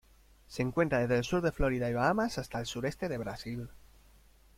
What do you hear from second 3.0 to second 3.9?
del Brasil.